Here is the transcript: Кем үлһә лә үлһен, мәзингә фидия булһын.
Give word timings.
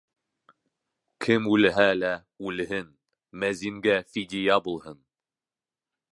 Кем 1.25 1.43
үлһә 1.57 1.85
лә 1.97 2.13
үлһен, 2.51 2.89
мәзингә 3.43 3.99
фидия 4.15 4.57
булһын. 4.69 4.97